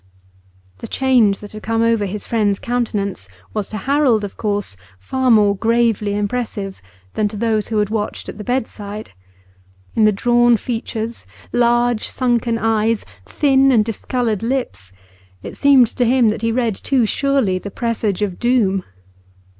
[0.79, 5.29] The change that had come over his friend's countenance was to Harold, of course, far
[5.29, 6.81] more gravely impressive
[7.13, 9.11] than to those who had watched at the bedside.
[9.95, 14.91] In the drawn features, large sunken eyes, thin and discoloured lips,
[15.43, 18.83] it seemed to him that he read too surely the presage of doom.